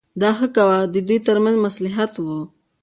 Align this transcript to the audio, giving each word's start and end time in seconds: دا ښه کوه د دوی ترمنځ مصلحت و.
دا 0.21 0.29
ښه 0.37 0.47
کوه 0.55 0.77
د 0.93 0.95
دوی 1.07 1.19
ترمنځ 1.27 1.55
مصلحت 1.65 2.13
و. 2.19 2.25